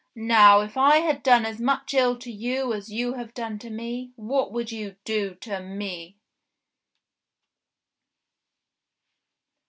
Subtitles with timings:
[0.15, 3.69] Now, if I had done as much ill to you as you have done to
[3.69, 6.17] me, what would you do to me